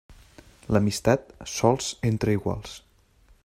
L'amistat, 0.75 1.29
sols 1.57 1.91
entre 2.13 2.37
iguals. 2.41 2.75